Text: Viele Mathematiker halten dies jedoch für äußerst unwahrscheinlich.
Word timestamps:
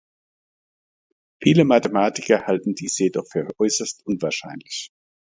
Viele 1.43 1.63
Mathematiker 1.63 2.47
halten 2.47 2.73
dies 2.73 2.97
jedoch 2.97 3.27
für 3.29 3.47
äußerst 3.59 4.03
unwahrscheinlich. 4.07 4.89